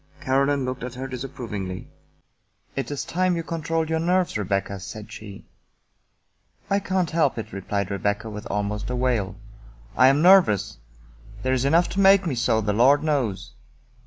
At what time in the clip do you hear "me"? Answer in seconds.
12.25-12.33